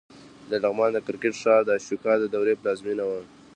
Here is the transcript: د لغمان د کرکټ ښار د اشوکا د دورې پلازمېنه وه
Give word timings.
د 0.49 0.51
لغمان 0.63 0.91
د 0.93 0.99
کرکټ 1.07 1.33
ښار 1.41 1.61
د 1.65 1.69
اشوکا 1.77 2.13
د 2.19 2.23
دورې 2.33 2.59
پلازمېنه 2.61 3.03
وه 3.09 3.19